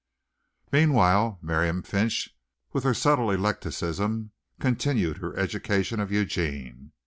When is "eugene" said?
6.11-6.91